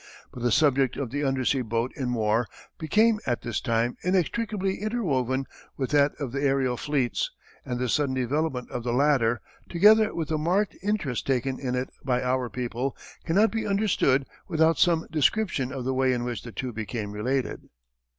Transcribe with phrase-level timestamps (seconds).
[0.33, 2.47] But the subject of the undersea boat in war
[2.79, 5.45] became at this time inextricably interwoven
[5.77, 7.29] with that of the aërial fleets,
[7.63, 11.91] and the sudden development of the latter, together with the marked interest taken in it
[12.03, 16.51] by our people, cannot be understood without some description of the way in which the
[16.51, 17.69] two became related.